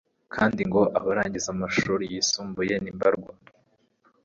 [0.35, 3.31] kandi ngo abarangiza amashuri yisumbuye ni mbarwa